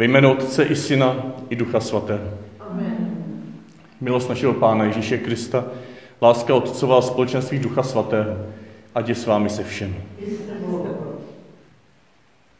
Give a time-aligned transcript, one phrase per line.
[0.00, 1.16] Ve jménu Otce i Syna
[1.50, 2.28] i Ducha Svatého.
[2.60, 3.24] Amen.
[4.00, 5.64] Milost našeho Pána Ježíše Krista,
[6.22, 8.46] láska Otcová společenství Ducha Svatého,
[8.94, 10.00] ať je s vámi se všemi.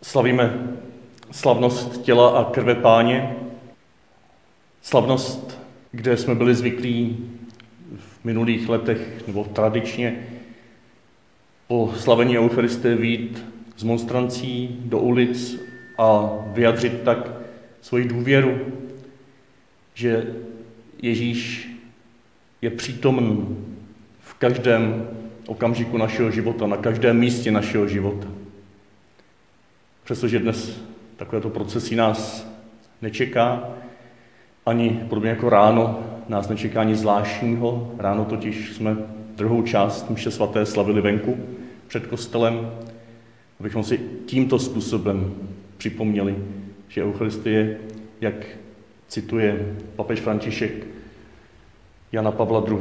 [0.03, 0.69] Slavíme
[1.31, 3.37] slavnost těla a krve Páně,
[4.83, 5.61] slavnost,
[5.93, 7.31] kde jsme byli zvyklí
[7.97, 10.27] v minulých letech nebo tradičně
[11.69, 13.45] po slavení Eucharistie vít
[13.77, 15.70] z monstrancí do ulic
[16.01, 17.31] a vyjadřit tak
[17.81, 18.59] svoji důvěru,
[19.95, 20.35] že
[21.03, 21.71] Ježíš
[22.63, 23.59] je přítomný
[24.21, 25.09] v každém
[25.47, 28.27] okamžiku našeho života, na každém místě našeho života.
[30.05, 30.83] Přestože dnes
[31.17, 32.49] takovéto procesy nás
[33.03, 33.69] nečeká,
[34.67, 37.93] ani podobně jako ráno nás nečeká nic zvláštního.
[37.99, 38.97] Ráno totiž jsme
[39.37, 41.37] druhou část mše svaté slavili venku
[41.87, 42.71] před kostelem,
[43.61, 45.35] abychom si tímto způsobem
[45.81, 46.37] připomněli,
[46.89, 47.79] že Eucharistie,
[48.21, 48.35] jak
[49.09, 50.73] cituje papež František
[52.13, 52.81] Jana Pavla II.,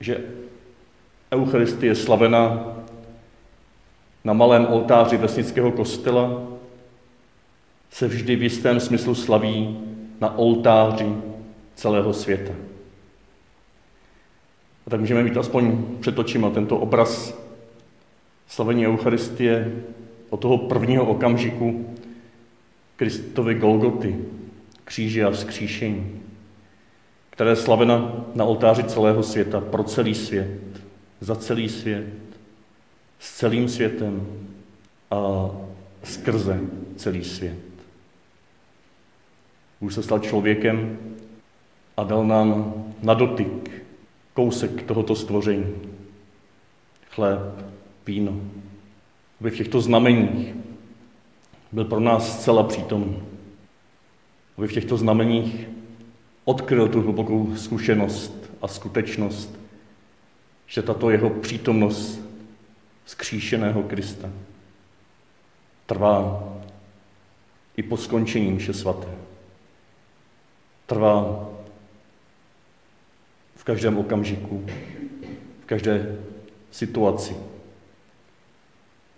[0.00, 0.20] že
[1.32, 2.76] Eucharistie je slavena
[4.24, 6.42] na malém oltáři vesnického kostela,
[7.90, 9.80] se vždy v jistém smyslu slaví
[10.20, 11.12] na oltáři
[11.74, 12.52] celého světa.
[14.86, 17.40] A tak můžeme mít aspoň před očima tento obraz
[18.48, 19.72] slavení Eucharistie
[20.30, 21.96] od toho prvního okamžiku
[22.96, 24.18] Kristovy Golgoty,
[24.84, 26.20] kříže a vzkříšení,
[27.30, 30.60] které je slavena na oltáři celého světa, pro celý svět,
[31.20, 32.06] za celý svět,
[33.18, 34.26] s celým světem
[35.10, 35.50] a
[36.04, 36.60] skrze
[36.96, 37.58] celý svět.
[39.80, 40.98] Už se stal člověkem
[41.96, 43.84] a dal nám na dotyk
[44.34, 45.74] kousek tohoto stvoření.
[47.10, 47.40] Chléb,
[48.06, 48.40] víno.
[49.40, 50.54] Aby v těchto znameních
[51.72, 53.22] byl pro nás zcela přítomný.
[54.58, 55.68] Aby v těchto znameních
[56.44, 59.58] odkryl tu hlubokou zkušenost a skutečnost,
[60.66, 62.20] že tato jeho přítomnost
[63.06, 64.30] zkříšeného Krista
[65.86, 66.48] trvá
[67.76, 69.08] i po skončení mše svaté.
[70.86, 71.48] Trvá
[73.56, 74.66] v každém okamžiku,
[75.62, 76.18] v každé
[76.70, 77.36] situaci,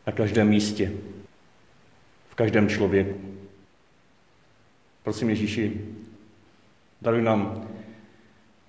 [0.06, 0.92] na každém místě,
[2.30, 3.20] v každém člověku.
[5.02, 5.80] Prosím Ježíši,
[7.02, 7.68] daruj nám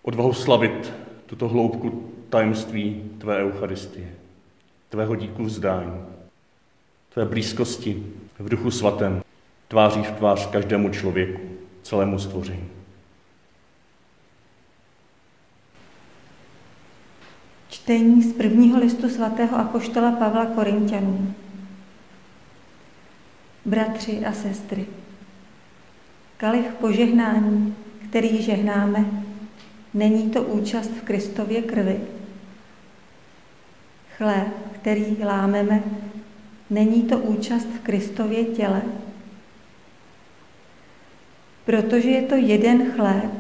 [0.02, 0.94] odvahu slavit
[1.26, 4.08] tuto hloubku tajemství Tvé Eucharistie,
[4.90, 6.06] Tvého díku vzdání,
[7.14, 8.04] Tvé blízkosti
[8.40, 9.24] v duchu svatém,
[9.68, 11.42] tváří v tvář každému člověku,
[11.84, 12.70] celému stvoření.
[17.84, 21.34] Čtení z prvního listu svatého apoštola Pavla Korintianů.
[23.66, 24.86] Bratři a sestry,
[26.38, 27.76] kalich požehnání,
[28.10, 29.06] který žehnáme,
[29.94, 32.00] není to účast v Kristově krvi.
[34.18, 35.84] Chléb, který lámeme,
[36.70, 38.82] není to účast v Kristově těle.
[41.66, 43.32] Protože je to jeden chléb,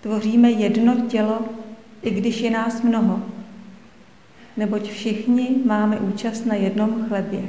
[0.00, 1.40] tvoříme jedno tělo,
[2.02, 3.35] i když je nás mnoho
[4.56, 7.42] neboť všichni máme účast na jednom chlebě.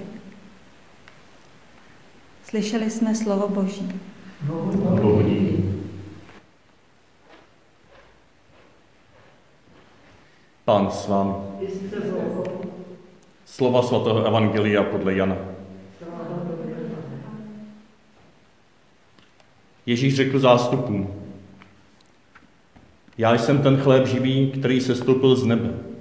[2.43, 3.87] Slyšeli jsme slovo Boží.
[10.65, 11.33] Pán s vámi.
[13.45, 15.37] Slova svatého Evangelia podle Jana.
[19.85, 21.13] Ježíš řekl zástupům,
[23.17, 25.96] já jsem ten chléb živý, který se stoupil z nebe.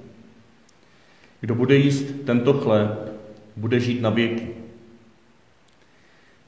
[1.41, 3.13] Kdo bude jíst tento chléb,
[3.57, 4.49] bude žít na věky.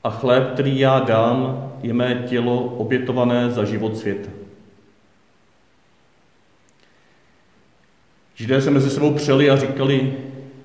[0.04, 4.30] A chléb, který já dám, je mé tělo obětované za život světa.
[8.34, 10.14] Židé se mezi sebou přeli a říkali,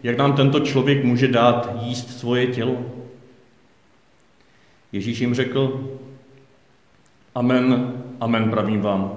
[0.04, 2.86] jak nám tento člověk může dát jíst svoje tělo.
[4.92, 5.90] Ježíš jim řekl,
[7.36, 9.12] amen, amen pravím vám.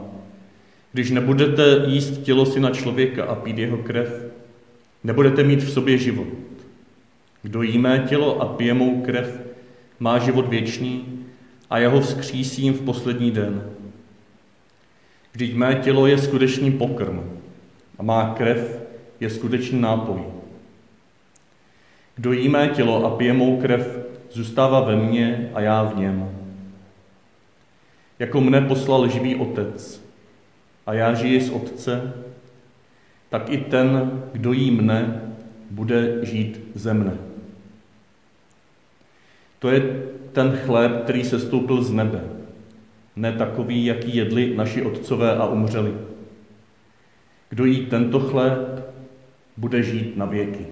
[0.93, 4.25] Když nebudete jíst tělo syna člověka a pít jeho krev,
[5.07, 6.27] nebudete mít v sobě život.
[7.43, 9.41] Kdo jí mé tělo a pije mou krev,
[10.01, 11.25] má život věčný
[11.71, 13.71] a já ho vzkřísím v poslední den.
[15.33, 17.41] Vždyť mé tělo je skutečný pokrm
[17.99, 18.83] a má krev
[19.21, 20.23] je skutečný nápoj.
[22.15, 23.99] Kdo jí mé tělo a pije mou krev,
[24.33, 26.31] zůstává ve mně a já v něm.
[28.19, 30.03] Jako mne poslal živý otec
[30.87, 32.13] a já žiji z otce
[33.29, 35.23] tak i ten, kdo jí mne,
[35.71, 37.19] bude žít ze mne.
[39.59, 40.03] To je
[40.33, 42.25] ten chléb, který se stoupil z nebe.
[43.17, 45.95] Ne takový, jaký jedli naši otcové a umřeli.
[47.49, 48.87] Kdo jí tento chléb,
[49.57, 50.67] bude žít na věky.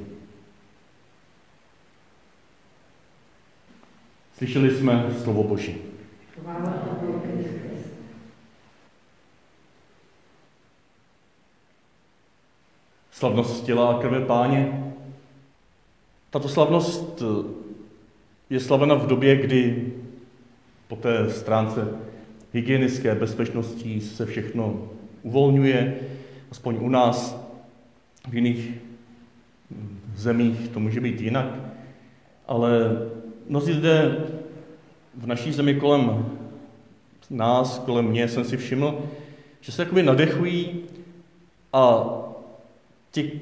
[4.37, 5.77] Slyšeli jsme slovo Boží.
[13.25, 14.93] Slavnost těla a krve páně.
[16.31, 17.49] Tato slavnost eh,
[18.50, 19.93] je slavena v době, kdy
[20.88, 21.88] po té stránce
[22.53, 24.88] hygienické bezpečnosti se všechno
[25.23, 26.00] uvolňuje,
[26.50, 27.49] aspoň u nás,
[28.29, 28.71] v jiných
[30.17, 31.47] zemích to může být jinak,
[32.47, 32.71] ale
[33.49, 34.25] mnozí lidé
[35.15, 36.26] v naší zemi kolem
[37.31, 38.99] nás, kolem mě jsem si všiml,
[39.61, 40.81] že se jakoby nadechují
[41.73, 42.05] a
[43.14, 43.40] ti,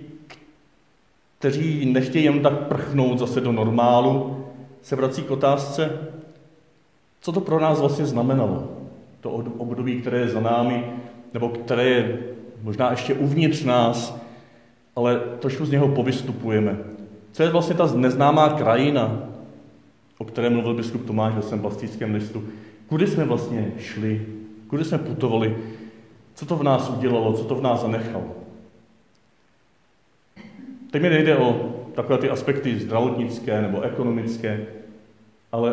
[1.39, 4.45] kteří nechtějí jen tak prchnout zase do normálu,
[4.83, 5.99] se vrací k otázce,
[7.21, 8.69] co to pro nás vlastně znamenalo,
[9.21, 10.85] to období, které je za námi,
[11.35, 12.19] nebo které je
[12.63, 14.21] možná ještě uvnitř nás,
[14.97, 16.79] ale trošku z něho povystupujeme.
[17.33, 19.19] Co je vlastně ta neznámá krajina,
[20.19, 22.45] o které mluvil biskup Tomáš ve svém plastickém listu?
[22.89, 24.27] Kudy jsme vlastně šli?
[24.67, 25.57] Kudy jsme putovali?
[26.35, 27.33] Co to v nás udělalo?
[27.33, 28.42] Co to v nás zanechalo?
[30.93, 34.67] Teď mi nejde o takové ty aspekty zdravotnické nebo ekonomické,
[35.53, 35.73] ale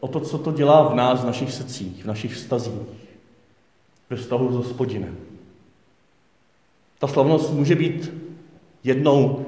[0.00, 3.08] o to, co to dělá v nás, v našich srdcích, v našich vztazích,
[4.10, 5.16] ve vztahu s hospodinem.
[6.98, 8.12] Ta slavnost může být
[8.84, 9.46] jednou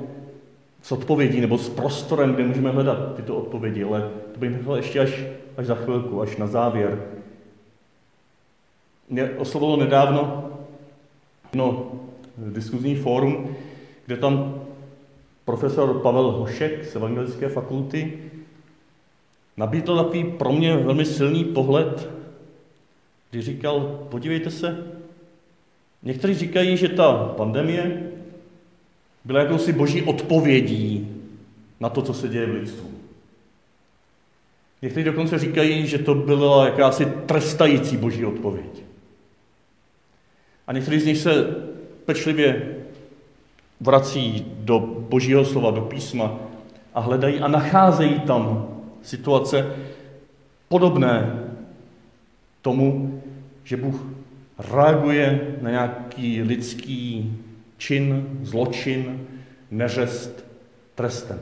[0.83, 5.01] s odpovědí nebo s prostorem, kde můžeme hledat tyto odpovědi, ale to bych nechal ještě
[5.01, 5.23] až,
[5.57, 7.03] až za chvilku, až na závěr.
[9.09, 10.51] Mě oslovilo nedávno
[11.55, 11.93] no,
[12.39, 13.57] diskuzní fórum,
[14.07, 14.63] kde tam
[15.45, 18.19] profesor Pavel Hošek z Evangelické fakulty
[19.57, 22.11] nabídl takový pro mě velmi silný pohled,
[23.31, 24.87] kdy říkal, podívejte se,
[26.03, 28.11] někteří říkají, že ta pandemie
[29.25, 31.09] byla jakousi boží odpovědí
[31.81, 32.91] na to, co se děje v lidstvu.
[34.83, 38.83] Někteří dokonce říkají, že to byla jakási trestající boží odpověď.
[40.67, 41.47] A někteří z nich se
[42.05, 42.77] pečlivě
[43.83, 46.33] vrací do božího slova, do písma
[46.95, 48.69] a hledají a nacházejí tam
[49.03, 49.77] situace
[50.69, 51.43] podobné
[52.63, 53.23] tomu,
[53.65, 54.05] že Bůh
[54.71, 57.33] reaguje na nějaký lidský
[57.79, 59.27] čin, zločin,
[59.71, 60.45] neřest
[60.95, 61.41] trestem.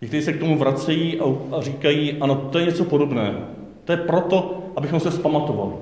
[0.00, 1.24] Někteří se k tomu vracejí a,
[1.60, 3.40] říkají, ano, to je něco podobného.
[3.84, 5.74] To je proto, abychom se zpamatovali.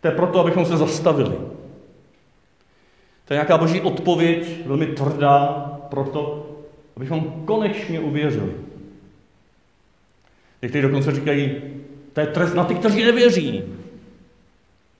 [0.00, 1.36] To je proto, abychom se zastavili.
[3.24, 5.48] To je nějaká boží odpověď, velmi tvrdá,
[5.90, 6.50] proto,
[6.96, 8.52] abychom konečně uvěřili.
[10.62, 11.52] Někteří dokonce říkají,
[12.12, 13.62] to je trest na ty, kteří nevěří.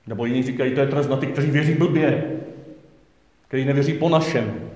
[0.07, 2.25] Nebo jiní říkají, to je trest na ty, kteří věří blbě,
[3.49, 4.71] kteří nevěří po našem.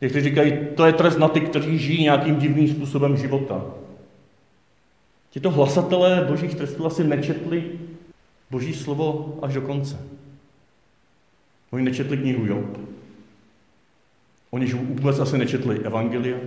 [0.00, 3.64] Někteří říkají, to je trest na ty, kteří žijí nějakým divným způsobem života.
[5.30, 7.64] Tito hlasatelé božích trestů asi nečetli
[8.50, 9.98] boží slovo až do konce.
[11.76, 12.78] Oni nečetli knihu Job.
[14.50, 16.38] Oni vůbec asi nečetli Evangelia.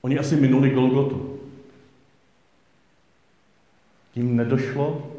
[0.00, 1.40] Oni asi minuli Golgotu.
[4.14, 5.12] Jim nedošlo,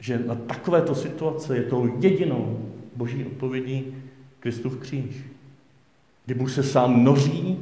[0.00, 3.94] že na takovéto situace je tou jedinou boží odpovědí
[4.40, 5.16] Kristův kříž.
[6.26, 7.58] Kdy Bůh se sám noří,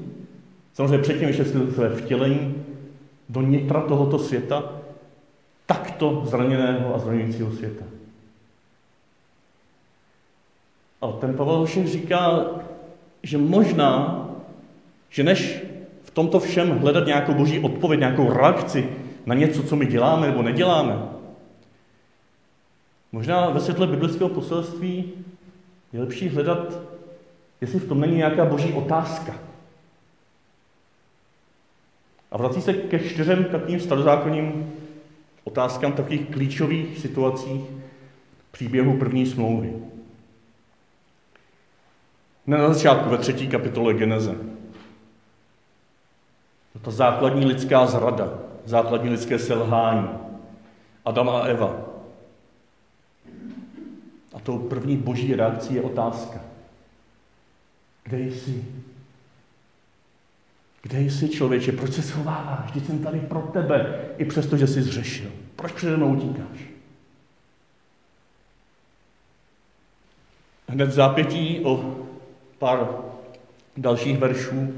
[0.74, 2.64] samozřejmě předtím ještě své vtělení,
[3.28, 4.72] do nitra tohoto světa,
[5.66, 7.95] takto zraněného a zraňujícího světa.
[11.06, 12.46] A ten Pavel Hošek říká,
[13.22, 14.22] že možná,
[15.10, 15.58] že než
[16.02, 18.88] v tomto všem hledat nějakou boží odpověď, nějakou reakci
[19.26, 21.02] na něco, co my děláme nebo neděláme,
[23.12, 25.12] možná ve světle biblického poselství
[25.92, 26.78] je lepší hledat,
[27.60, 29.34] jestli v tom není nějaká boží otázka.
[32.30, 34.72] A vrací se ke čtyřem takovým starozákonním
[35.44, 37.60] otázkám takových klíčových situacích
[38.50, 39.72] příběhu první smlouvy.
[42.46, 44.34] Ne na začátku, ve třetí kapitole Geneze.
[46.82, 50.08] Ta základní lidská zrada, základní lidské selhání.
[51.04, 51.76] Adam a Eva.
[54.34, 56.40] A tou první boží reakcí je otázka.
[58.04, 58.64] Kde jsi?
[60.82, 61.72] Kde jsi, člověče?
[61.72, 62.70] Proč se schováváš?
[62.70, 65.30] Vždyť jsem tady pro tebe, i přesto, že jsi zřešil.
[65.56, 66.60] Proč přede mnou utíkáš?
[70.68, 72.05] Hned v zápětí o
[72.58, 72.88] pár
[73.76, 74.72] dalších veršů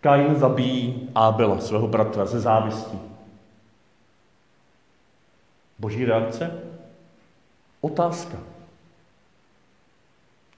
[0.00, 2.98] Kain zabíjí Ábela, svého bratra, ze závistí.
[5.78, 6.62] Boží reakce?
[7.80, 8.38] Otázka.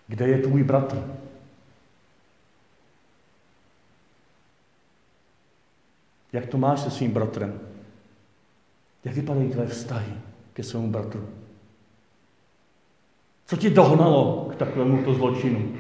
[0.06, 1.18] Kde je tvůj bratr?
[6.32, 7.60] Jak to máš se svým bratrem?
[9.04, 10.12] Jak vypadají tvé vztahy
[10.52, 11.37] ke svému bratru?
[13.48, 15.72] Co ti dohnalo k takovému to zločinu?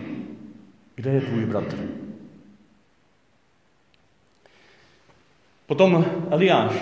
[0.94, 1.78] Kde je tvůj bratr?
[5.66, 6.72] Potom Eliáš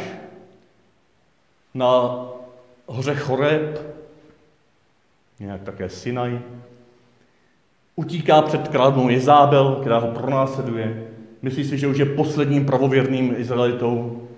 [1.74, 2.20] na
[2.86, 3.80] hoře Choreb,
[5.40, 6.40] nějak také Sinaj,
[7.96, 11.08] utíká před králnou Jezábel, která ho pronásleduje.
[11.42, 14.28] Myslí si, že už je posledním pravověrným Izraelitou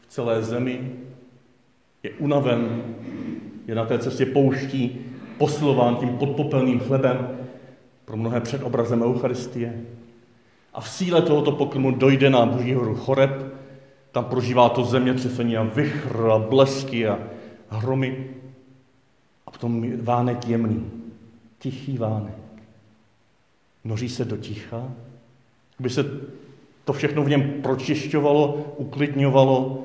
[0.00, 0.92] v celé zemi.
[2.02, 2.94] Je unaven,
[3.66, 5.05] je na té cestě pouští,
[5.38, 7.38] posilován tím podpopelným chlebem,
[8.04, 9.82] pro mnohé před obrazem Eucharistie.
[10.74, 13.30] A v síle tohoto pokrmu dojde na Boží horu Choreb,
[14.12, 17.18] tam prožívá to zemětřesení a vychr a blesky a
[17.68, 18.26] hromy.
[19.46, 20.90] A potom vánek jemný,
[21.58, 22.34] tichý vánek.
[23.84, 24.88] Noří se do ticha,
[25.78, 26.04] by se
[26.84, 29.84] to všechno v něm pročišťovalo, uklidňovalo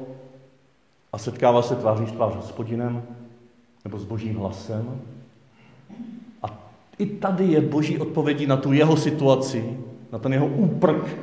[1.14, 3.04] a setkává se tváří v tvář s hospodinem
[3.84, 5.02] nebo s božím hlasem.
[7.02, 9.78] A i tady je boží odpovědí na tu jeho situaci,
[10.12, 11.18] na ten jeho úprk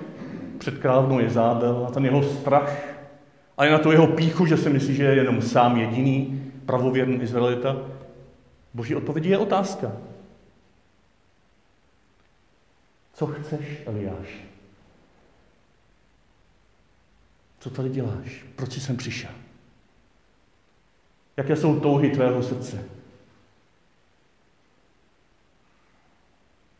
[0.59, 2.99] před krávnou Jezábel, na ten jeho strach,
[3.57, 7.77] ale na tu jeho píchu, že si myslí, že je jenom sám jediný pravověrný Izraelita.
[8.75, 9.93] Boží odpovědí je otázka.
[13.15, 14.29] Co chceš, Eliáš?
[17.59, 18.45] Co tady děláš?
[18.57, 19.31] Proč jsi sem přišel?
[21.37, 22.98] Jaké jsou touhy tvého srdce?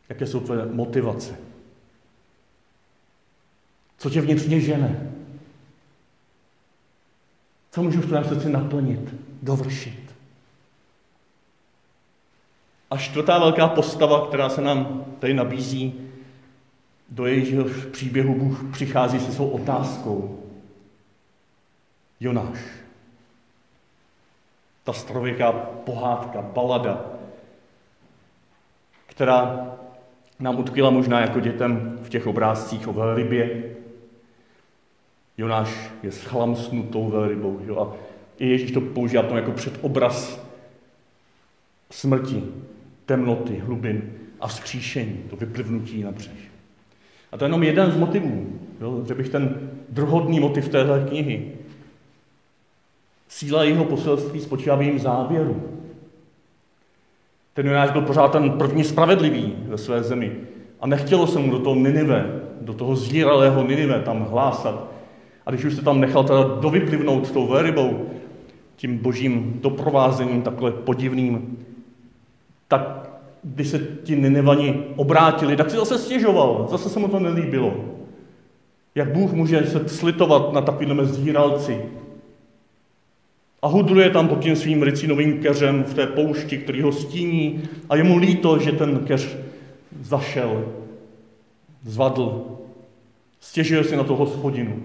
[0.09, 1.39] Jaké jsou tvé motivace?
[3.99, 5.13] Co tě vnitřně žene?
[7.71, 10.15] Co můžu v tvém srdci naplnit, dovršit?
[12.91, 16.11] A čtvrtá velká postava, která se nám tady nabízí,
[17.09, 20.45] do jejího příběhu Bůh přichází se svou otázkou.
[22.21, 22.59] Jonáš.
[24.85, 27.05] Ta starověká pohádka, balada,
[29.07, 29.69] která
[30.41, 33.65] nám utkvěla možná jako dětem v těch obrázcích o velrybě.
[35.39, 37.61] Jonáš je schlamsnutou velrybou.
[37.65, 37.79] Jo?
[37.79, 37.97] A
[38.39, 40.49] i Ježíš to používá to jako předobraz
[41.91, 42.45] smrti,
[43.07, 46.49] temnoty, hlubin a vzkříšení, to vyplivnutí na břeh.
[47.33, 49.05] A to je jenom jeden z motivů, jo?
[49.09, 51.53] že bych ten druhotný motiv téhle knihy.
[53.29, 55.78] Síla jeho poselství spočívá v jejím závěru.
[57.59, 60.33] Ten Jonáš byl pořád ten první spravedlivý ve své zemi.
[60.81, 64.93] A nechtělo se mu do toho Ninive, do toho zíralého Ninive tam hlásat.
[65.47, 68.07] A když už se tam nechal teda dovyplivnout tou velrybou,
[68.77, 71.59] tím božím doprovázením takhle podivným,
[72.69, 73.11] tak
[73.45, 77.75] když se ti Ninevani obrátili, tak si zase stěžoval, zase se mu to nelíbilo.
[78.95, 81.83] Jak Bůh může se slitovat na takovým zíralci,
[83.63, 87.97] a hudruje tam pod tím svým ricinovým keřem v té poušti, který ho stíní a
[87.97, 89.37] je mu líto, že ten keř
[90.01, 90.73] zašel,
[91.83, 92.59] zvadl,
[93.41, 94.83] stěžuje si na to hospodinu.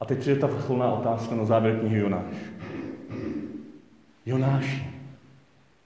[0.00, 2.34] A teď přijde ta vrcholná otázka na závěr knihy Jonáš.
[4.26, 4.86] Jonáši,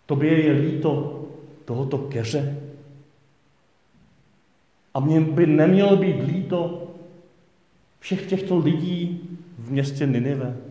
[0.06, 1.24] tobě je líto
[1.64, 2.58] tohoto keře?
[4.94, 6.90] A mně by nemělo být líto
[8.00, 10.63] všech těchto lidí v městě Ninive?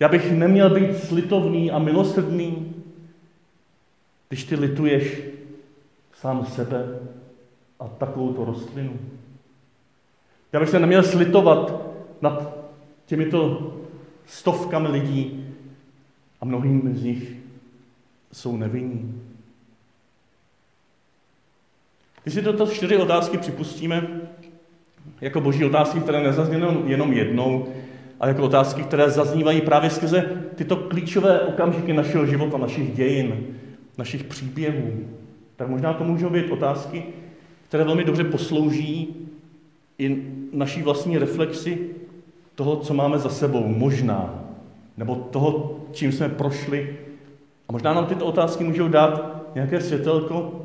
[0.00, 2.74] Já bych neměl být slitovný a milosrdný,
[4.28, 5.20] když ty lituješ
[6.14, 6.98] sám sebe
[7.80, 8.98] a takovou to rostlinu.
[10.52, 11.86] Já bych se neměl slitovat
[12.20, 12.56] nad
[13.06, 13.72] těmito
[14.26, 15.54] stovkami lidí
[16.40, 17.36] a mnohým z nich
[18.32, 19.22] jsou nevinní.
[22.22, 24.20] Když si toto čtyři otázky připustíme
[25.20, 27.68] jako boží otázky, které nezazněly jenom jednou,
[28.20, 33.46] a jako otázky, které zaznívají právě skrze tyto klíčové okamžiky našeho života, našich dějin,
[33.98, 34.92] našich příběhů.
[35.56, 37.04] Tak možná to můžou být otázky,
[37.68, 39.14] které velmi dobře poslouží
[39.98, 41.90] i naší vlastní reflexi
[42.54, 44.44] toho, co máme za sebou, možná,
[44.96, 46.96] nebo toho, čím jsme prošli.
[47.68, 50.62] A možná nám tyto otázky můžou dát nějaké světelko,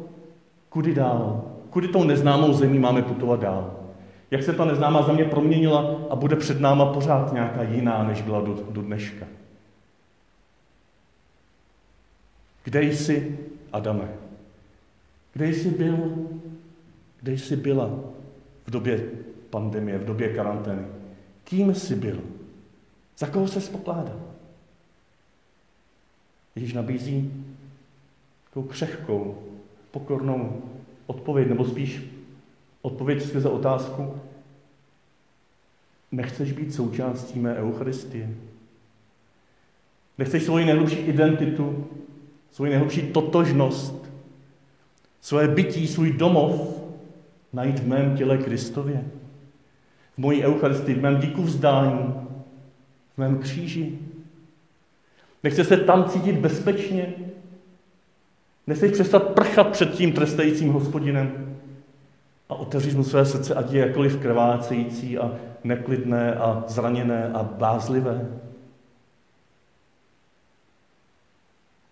[0.70, 3.81] kudy dál, kudy tou neznámou zemí máme putovat dál.
[4.32, 8.42] Jak se ta neznámá země proměnila a bude před náma pořád nějaká jiná, než byla
[8.42, 9.26] do, do dneška.
[12.64, 13.40] Kde jsi,
[13.74, 14.10] Adame?
[15.34, 16.28] Kde jsi byl?
[17.22, 17.90] Kde jsi byla
[18.66, 19.10] v době
[19.50, 20.86] pandemie, v době karantény.
[21.44, 22.22] Kým jsi byl?
[23.18, 24.22] Za koho se spokládal?
[26.56, 27.46] Ježíš nabízí
[28.44, 29.38] takovou křehkou,
[29.92, 30.62] pokornou
[31.06, 32.11] odpověď, nebo spíš
[32.82, 34.14] odpověď skrze otázku,
[36.12, 38.30] nechceš být součástí mé Eucharistie?
[40.18, 41.88] Nechceš svoji nejhlubší identitu,
[42.52, 44.12] svoji nejhlubší totožnost,
[45.22, 46.82] své bytí, svůj domov
[47.54, 49.06] najít v mém těle Kristově?
[50.16, 52.14] V mojí Eucharistii, v mém díku vzdání,
[53.14, 54.00] v mém kříži?
[55.44, 57.14] Nechce se tam cítit bezpečně?
[58.68, 61.51] Nechceš přestat prchat před tím trestajícím hospodinem
[62.52, 65.32] a otevřít mu své srdce, ať je jakoliv krvácející a
[65.64, 68.40] neklidné a zraněné a bázlivé?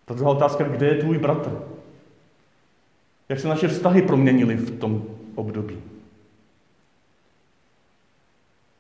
[0.06, 1.64] Ta druhá otázka, kde je tvůj bratr?
[3.30, 5.04] Jak se naše vztahy proměnily v tom
[5.36, 5.78] období?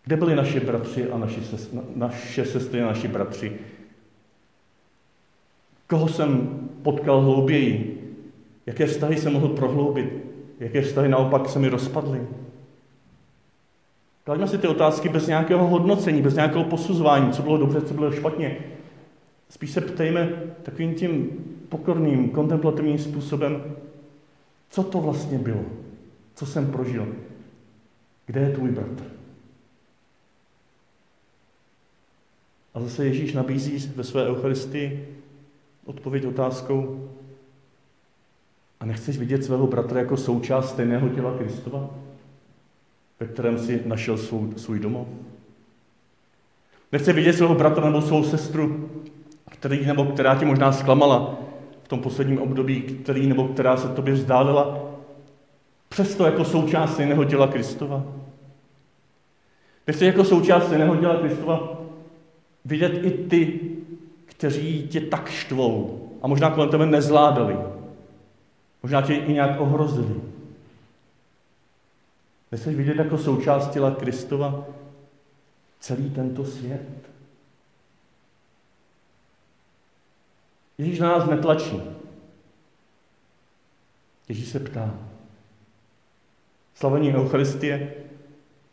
[0.04, 1.42] Kde byli naši bratři a naši,
[1.96, 3.60] naše sestry a naši bratři?
[5.88, 7.96] Koho jsem potkal hlouběji?
[8.66, 10.29] Jaké vztahy jsem mohl prohloubit?
[10.60, 12.28] Jaké vztahy naopak se mi rozpadly?
[14.24, 18.12] Klaďme si ty otázky bez nějakého hodnocení, bez nějakého posuzování, co bylo dobře, co bylo
[18.12, 18.58] špatně.
[19.50, 20.30] Spíš se ptejme
[20.64, 21.30] takovým tím
[21.70, 23.76] pokorným, kontemplativním způsobem,
[24.70, 25.62] co to vlastně bylo,
[26.36, 27.16] co jsem prožil,
[28.26, 29.04] kde je tvůj bratr.
[32.74, 35.16] A zase Ježíš nabízí ve své Eucharistii
[35.86, 37.10] odpověď otázkou,
[38.80, 41.90] a nechceš vidět svého bratra jako součást stejného těla Kristova,
[43.20, 45.08] ve kterém si našel svůj, svůj domov?
[46.92, 48.90] Nechce vidět svého bratra nebo svou sestru,
[49.50, 51.40] který nebo která tě možná zklamala
[51.84, 54.80] v tom posledním období, který nebo která se tobě vzdálila,
[55.90, 58.04] přesto jako součást stejného těla Kristova?
[59.88, 61.82] Nechce jako součást stejného těla Kristova
[62.66, 63.60] vidět i ty,
[64.26, 67.58] kteří tě tak štvou a možná kolem tebe nezvládali.
[68.84, 70.22] Možná tě i nějak ohrozili.
[72.52, 74.66] Nechceš vidět jako součást těla Kristova
[75.80, 77.10] celý tento svět?
[80.78, 81.82] Ježíš na nás netlačí.
[84.30, 85.00] Ježíš se ptá.
[86.76, 87.94] Slavení Eucharistie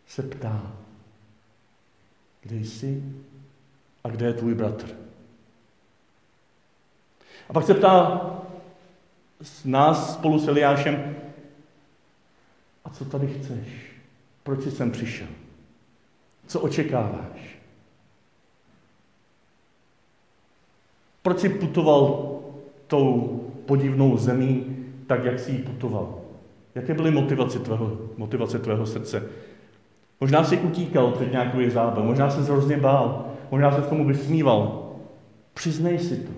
[0.07, 0.73] se ptá.
[2.41, 3.03] Kde jsi
[4.05, 4.89] a kde je tvůj bratr?
[7.49, 8.36] A pak se ptá
[9.43, 11.17] s nás spolu s Eliášem,
[12.85, 13.93] a co tady chceš?
[14.43, 15.27] Proč jsi sem přišel?
[16.47, 17.59] Co očekáváš?
[21.23, 22.33] Proč jsi putoval
[22.87, 26.21] tou podivnou zemí tak, jak jsi ji putoval?
[26.75, 29.23] Jaké byly motivace tvého, motivace tvého srdce?
[30.21, 34.93] Možná jsi utíkal před nějakou jezábel, možná se hrozně bál, možná se tomu vysmíval.
[35.55, 36.33] Přiznej si to.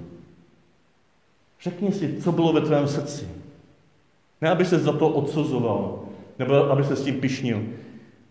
[1.63, 3.29] Řekni si, co bylo ve tvém srdci.
[4.41, 6.03] Ne, aby se za to odsuzoval,
[6.39, 7.63] nebo aby se s tím pišnil,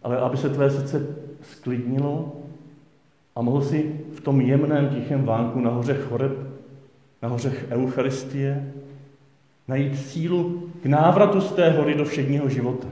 [0.04, 2.36] ale aby se tvé srdce sklidnilo
[3.36, 6.32] a mohl si v tom jemném, tichém vánku nahoře choreb,
[7.22, 8.74] nahoře Eucharistie,
[9.68, 12.88] najít sílu k návratu z té hory do všedního života.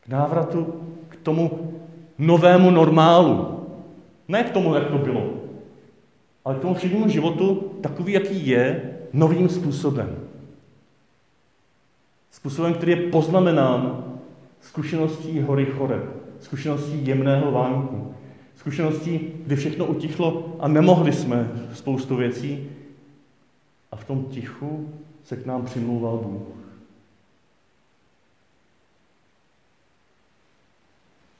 [0.00, 0.74] K návratu
[1.08, 1.72] k tomu
[2.18, 3.66] novému normálu.
[4.28, 5.39] Ne k tomu, jak to bylo,
[6.44, 10.16] ale k tomu všednímu životu takový, jaký je, novým způsobem.
[12.30, 14.04] Způsobem, který je poznamenán
[14.60, 16.02] zkušeností hory choreb,
[16.40, 18.14] zkušeností jemného vánku,
[18.56, 22.68] zkušeností, kdy všechno utichlo a nemohli jsme spoustu věcí
[23.92, 24.92] a v tom tichu
[25.24, 26.60] se k nám přimlouval Bůh.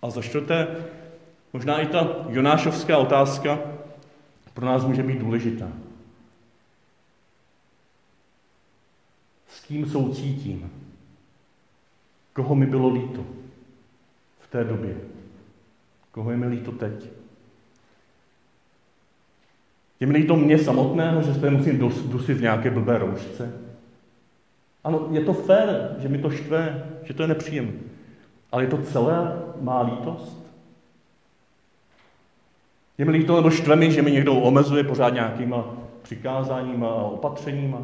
[0.03, 0.67] A za čtvrté,
[1.53, 3.59] možná i ta Jonášovská otázka,
[4.55, 5.69] pro nás může být důležitá.
[9.49, 10.73] S kým soucítím?
[12.33, 13.27] Koho mi bylo líto
[14.41, 14.97] v té době?
[16.11, 17.11] Koho je mi líto teď?
[20.01, 23.53] Je mi líto mě samotného, že se musím dusit v nějaké blbé roušce?
[24.85, 27.73] Ano, je to fér, že mi to štve, že to je nepříjemné.
[28.53, 30.40] Ale je to celé má lítost?
[33.01, 37.83] Je mi líto nebo štve mi, že mi někdo omezuje pořád nějakýma přikázáníma a opatřeníma,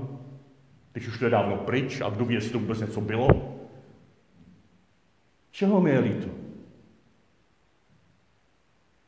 [0.93, 3.29] když už to je dávno pryč a kdo ví, jestli to vůbec něco bylo.
[5.51, 6.29] Čeho mi je líto?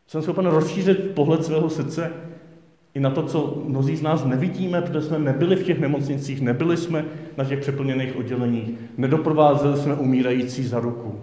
[0.06, 2.12] Jsem schopen rozšířit pohled svého srdce
[2.94, 6.76] i na to, co mnozí z nás nevidíme, protože jsme nebyli v těch nemocnicích, nebyli
[6.76, 7.04] jsme
[7.36, 11.20] na těch přeplněných odděleních, nedoprovázeli jsme umírající za ruku.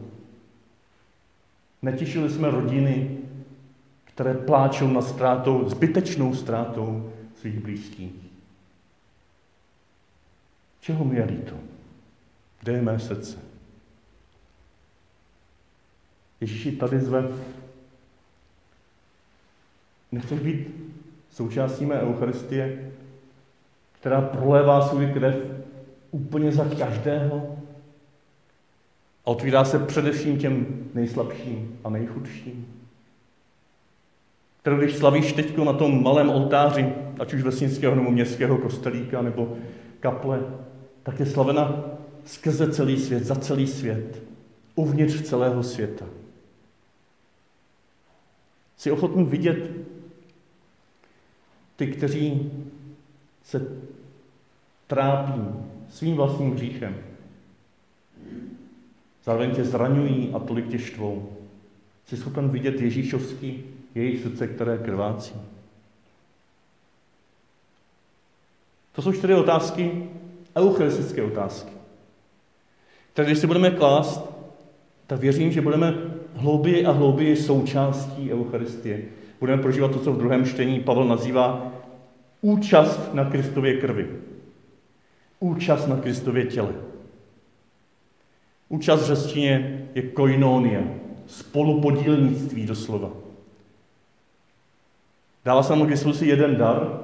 [1.81, 3.17] Netěšili jsme rodiny,
[4.15, 8.11] které pláčou na ztrátou, zbytečnou ztrátou svých blízkých.
[10.81, 11.55] Čeho mi je líto?
[12.59, 13.37] Kde je mé srdce?
[16.41, 17.27] Ježíši tady zve.
[20.11, 20.67] Nechceš být
[21.31, 22.91] součástí mé Eucharistie,
[23.99, 25.35] která prolévá svůj krev
[26.11, 27.57] úplně za každého
[29.25, 32.74] a otvírá se především těm nejslabším a nejchudším.
[34.65, 39.57] Kterou když slavíš teď na tom malém oltáři, ať už vesnického nebo městského kostelíka nebo
[39.99, 40.45] kaple,
[41.03, 41.83] tak je slavena
[42.25, 44.23] skrze celý svět, za celý svět,
[44.75, 46.05] uvnitř celého světa.
[48.77, 49.71] Jsi ochotný vidět
[51.75, 52.51] ty, kteří
[53.43, 53.67] se
[54.87, 55.41] trápí
[55.89, 56.95] svým vlastním hříchem.
[59.23, 61.29] Zároveň tě zraňují a tolik tě štvou.
[62.05, 65.33] Jsi schopen vidět Ježíšovský, jejich srdce, které krvácí.
[68.91, 70.09] To jsou čtyři otázky,
[70.57, 71.71] eucharistické otázky,
[73.13, 74.29] které když si budeme klást,
[75.07, 75.93] tak věřím, že budeme
[76.35, 79.01] hlouběji a hlouběji součástí Eucharistie.
[79.39, 81.71] Budeme prožívat to, co v druhém čtení Pavel nazývá
[82.41, 84.07] účast na Kristově krvi.
[85.39, 86.73] Účast na Kristově těle.
[88.69, 90.81] Účast v řečtině je koinonia,
[91.27, 93.24] spolupodílnictví doslova.
[95.61, 96.99] Se nám k dispozici jeden dar,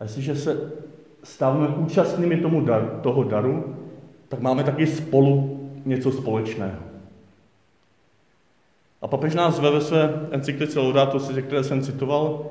[0.00, 0.72] a jestliže se
[1.22, 3.76] stáváme účastnými tomu dar, toho daru,
[4.28, 6.78] tak máme taky spolu něco společného.
[9.02, 12.46] A papež nás zve ve své encyklice Laudato si, které jsem citoval,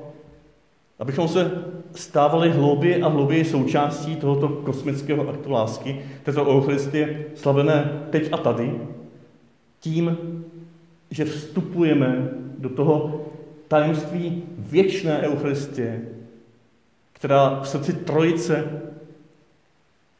[0.98, 8.32] abychom se stávali hlouběji a hlouběji součástí tohoto kosmického aktu lásky, této Eucharistie, slavené teď
[8.32, 8.80] a tady,
[9.80, 10.16] tím,
[11.10, 13.20] že vstupujeme do toho
[13.70, 16.02] tajemství věčné Eucharistie,
[17.12, 18.82] která v srdci Trojice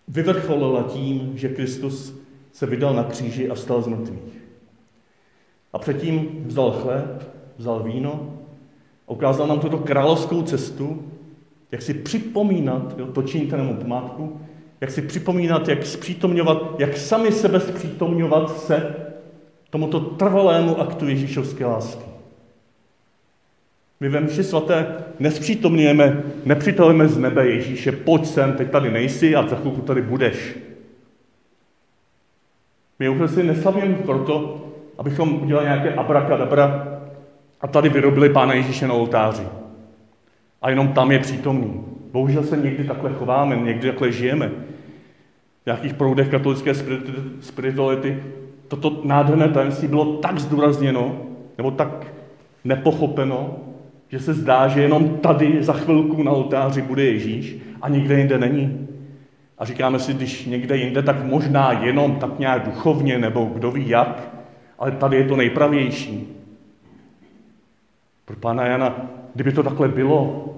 [0.08, 2.14] vyvrcholila tím, že Kristus
[2.52, 4.42] se vydal na kříži a vstal z mrtvých.
[5.72, 8.34] A předtím vzal chléb, vzal víno
[9.08, 11.02] a ukázal nám tuto královskou cestu,
[11.72, 14.40] jak si připomínat, jo, to činíte nebo památku,
[14.80, 18.96] jak si připomínat, jak zpřítomňovat, jak sami sebe zpřítomňovat se
[19.70, 22.09] tomuto trvalému aktu Ježíšovské lásky.
[24.00, 24.86] My ve mši svaté
[25.18, 30.58] nespřítomňujeme, nepřitalujeme z nebe Ježíše, pojď sem, teď tady nejsi a za chvilku tady budeš.
[32.98, 34.66] My už si neslavíme proto,
[34.98, 36.98] abychom udělali nějaké abrakadabra
[37.60, 39.42] a tady vyrobili Pána Ježíše na oltáři.
[40.62, 41.84] A jenom tam je přítomný.
[42.12, 44.48] Bohužel se někdy takhle chováme, někdy takhle žijeme.
[45.62, 46.72] V nějakých proudech katolické
[47.40, 48.22] spirituality
[48.68, 51.20] toto nádherné tajemství bylo tak zdůrazněno,
[51.58, 52.06] nebo tak
[52.64, 53.56] nepochopeno,
[54.10, 58.38] že se zdá, že jenom tady za chvilku na oltáři bude Ježíš a nikde jinde
[58.38, 58.88] není.
[59.58, 63.88] A říkáme si, když někde jinde, tak možná jenom tak nějak duchovně, nebo kdo ví
[63.88, 64.28] jak,
[64.78, 66.28] ale tady je to nejpravější.
[68.24, 68.96] Pro pána Jana,
[69.34, 70.54] kdyby to takhle bylo,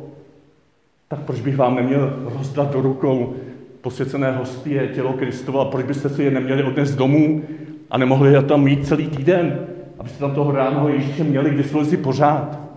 [1.09, 3.35] tak proč bych vám neměl rozdat do rukou
[3.81, 7.43] posvěcené hostie tělo Kristova, proč byste si je neměli odnést domů
[7.91, 9.67] a nemohli je tam mít celý týden,
[9.99, 12.72] abyste tam toho ráného Ježíše měli k dispozici pořád.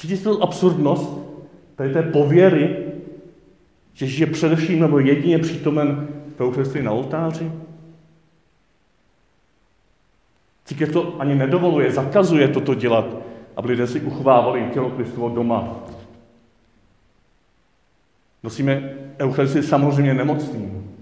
[0.00, 1.18] Cítíte tu absurdnost
[1.76, 2.76] tady té pověry,
[3.94, 6.08] že je především nebo jedině přítomen
[6.40, 7.52] Eucharistii na oltáři?
[10.64, 13.06] Církev to ani nedovoluje, zakazuje toto dělat,
[13.56, 15.76] aby lidé si uchovávali tělo Kristovo doma.
[18.42, 20.96] Nosíme Eucharistii samozřejmě nemocným.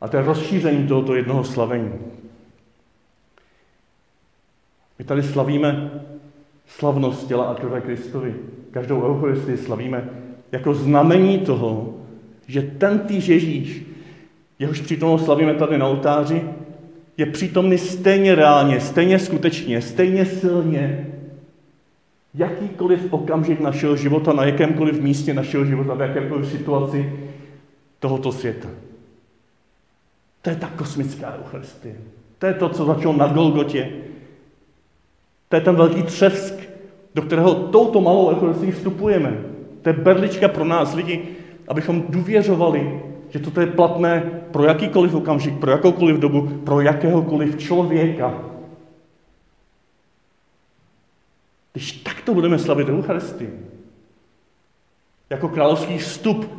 [0.00, 1.92] A to je rozšíření tohoto jednoho slavení.
[4.98, 5.90] My tady slavíme
[6.66, 8.34] slavnost těla a krve Kristovi.
[8.70, 10.08] Každou Eucharistii slavíme
[10.52, 11.94] jako znamení toho,
[12.46, 13.82] že ten týž Ježíš,
[14.58, 16.42] jehož přítomnost slavíme tady na oltáři,
[17.16, 21.06] je přítomný stejně reálně, stejně skutečně, stejně silně,
[22.34, 27.12] jakýkoliv okamžik našeho života, na jakémkoliv místě našeho života, v jakémkoliv situaci
[28.00, 28.68] tohoto světa.
[30.42, 31.94] To je ta kosmická Eucharistie.
[32.38, 33.90] To je to, co začalo na Golgotě.
[35.48, 36.54] To je ten velký třesk,
[37.16, 39.38] do kterého touto malou Eucharistii vstupujeme.
[39.82, 41.22] To je berlička pro nás lidi,
[41.68, 43.00] abychom důvěřovali,
[43.30, 48.34] že toto je platné pro jakýkoliv okamžik, pro jakoukoliv dobu, pro jakéhokoliv člověka.
[51.72, 53.50] Když takto budeme slavit Eucharistii,
[55.30, 56.50] jako královský vstup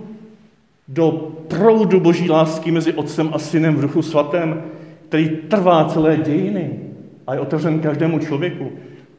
[0.88, 1.12] do
[1.48, 4.63] proudu boží lásky mezi otcem a synem v duchu svatém,
[5.10, 6.80] který trvá celé dějiny,
[7.28, 8.72] a je otevřen každému člověku,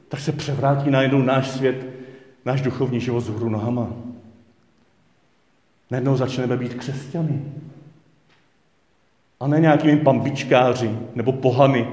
[0.08, 1.86] tak se převrátí najednou náš svět,
[2.44, 3.88] náš duchovní život z hůru nohama.
[5.90, 7.42] Najednou začneme být křesťany.
[9.40, 11.88] A ne nějakými pambičkáři nebo pohany,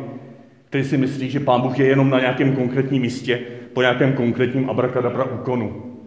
[0.65, 3.41] kteří si myslí, že Pán Bůh je jenom na nějakém konkrétním místě,
[3.73, 5.97] po nějakém konkrétním abrakadabra úkonu,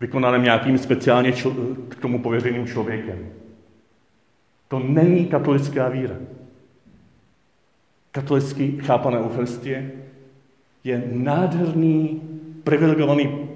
[0.00, 3.28] vykonaném nějakým speciálně čl- k tomu pověřeným člověkem.
[4.68, 6.14] To není katolická víra.
[8.12, 9.90] Katolický chápané Eucharistie
[10.84, 12.22] je nádherný,
[12.64, 13.48] privilegovaný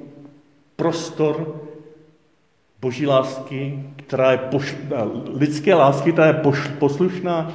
[0.76, 1.60] prostor
[2.80, 4.76] boží lásky, která je poš-
[5.34, 7.52] lidské lásky, která je poš- poslušná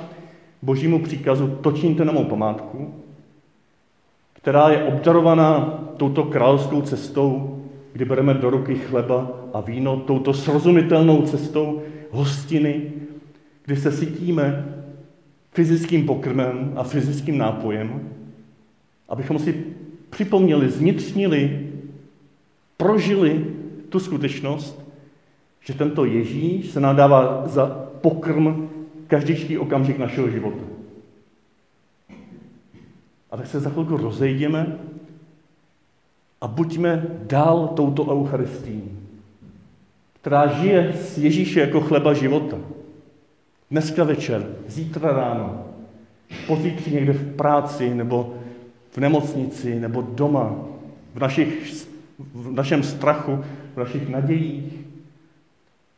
[0.61, 2.93] božímu příkazu, točíte na mou památku,
[4.33, 7.59] která je obdarovaná touto královskou cestou,
[7.93, 11.81] kdy bereme do ruky chleba a víno, touto srozumitelnou cestou
[12.11, 12.91] hostiny,
[13.65, 14.65] kdy se sytíme
[15.51, 18.09] fyzickým pokrmem a fyzickým nápojem,
[19.13, 19.63] abychom si
[20.09, 21.69] připomněli, zvnitřnili,
[22.77, 23.45] prožili
[23.89, 24.89] tu skutečnost,
[25.61, 27.65] že tento Ježíš se nám dává za
[28.01, 28.69] pokrm
[29.07, 30.65] každý okamžik našeho života.
[33.31, 34.77] A tak se za chvilku rozejdeme
[36.41, 38.97] a buďme dál touto Eucharistií,
[40.21, 42.57] která žije z Ježíše jako chleba života.
[43.71, 45.65] Dneska večer, zítra ráno,
[46.47, 48.42] pozítří někde v práci nebo
[48.93, 50.55] v nemocnici nebo doma,
[51.13, 51.85] v, našich,
[52.19, 53.43] v našem strachu,
[53.75, 54.73] v našich nadějích.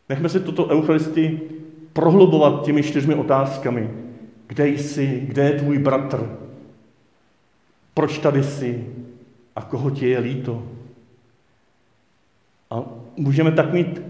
[0.09, 1.49] Nechme se tuto Eucharistii
[1.93, 3.89] prohlubovat těmi čtyřmi otázkami.
[4.47, 6.37] Kde jsi, kde je tvůj bratr,
[7.93, 8.87] proč tady jsi
[9.55, 10.63] a koho ti je líto.
[12.71, 12.83] A
[13.17, 14.01] můžeme tak mít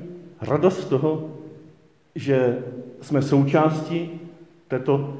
[0.41, 1.29] radost z toho,
[2.15, 2.57] že
[3.01, 4.09] jsme součástí
[4.67, 5.17] této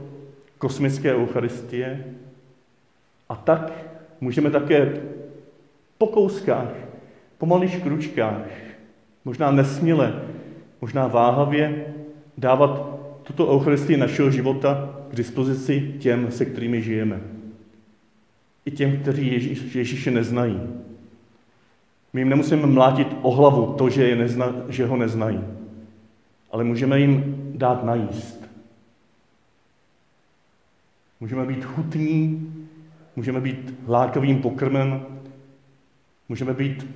[0.57, 2.05] kosmické Eucharistie
[3.29, 3.71] a tak
[4.21, 5.01] můžeme také
[5.97, 6.73] po kouskách,
[7.37, 8.47] po malých kručkách,
[9.25, 10.21] možná nesměle,
[10.81, 11.85] možná váhavě
[12.37, 17.21] dávat tuto Eucharistii našeho života k dispozici těm, se kterými žijeme.
[18.65, 20.61] I těm, kteří Ježíš, Ježíše neznají.
[22.13, 25.39] My jim nemusíme mlátit o hlavu to, že, je nezna, že ho neznají,
[26.51, 28.49] ale můžeme jim dát najíst.
[31.19, 32.54] Můžeme být chutní,
[33.15, 35.05] můžeme být lákavým pokrmem,
[36.29, 36.87] můžeme být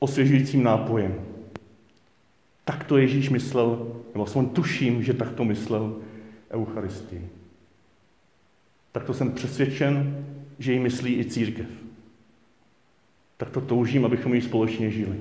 [0.00, 1.14] osvěžujícím nápojem.
[2.64, 5.96] Tak to Ježíš myslel, nebo aspoň tuším, že tak to myslel
[6.50, 7.28] Eucharistii.
[8.92, 10.26] Tak to jsem přesvědčen,
[10.58, 11.66] že ji myslí i církev.
[13.36, 15.16] Tak to toužím, abychom ji společně žili.